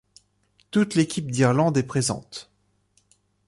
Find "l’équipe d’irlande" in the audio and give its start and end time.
0.95-1.77